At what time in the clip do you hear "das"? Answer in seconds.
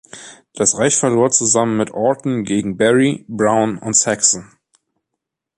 0.55-0.79